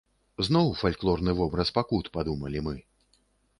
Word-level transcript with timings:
Зноў 0.45 0.71
фальклорны 0.79 1.31
вобраз 1.41 1.73
пакут, 1.77 2.11
падумалі 2.19 2.67
мы. 2.71 2.75